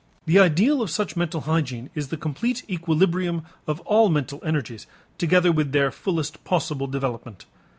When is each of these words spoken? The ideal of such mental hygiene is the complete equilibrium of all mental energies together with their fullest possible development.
The 0.25 0.39
ideal 0.39 0.81
of 0.81 0.89
such 0.89 1.15
mental 1.15 1.41
hygiene 1.41 1.91
is 1.93 2.07
the 2.07 2.17
complete 2.17 2.63
equilibrium 2.67 3.43
of 3.67 3.81
all 3.81 4.09
mental 4.09 4.41
energies 4.43 4.87
together 5.19 5.51
with 5.51 5.73
their 5.73 5.91
fullest 5.91 6.43
possible 6.43 6.87
development. 6.87 7.45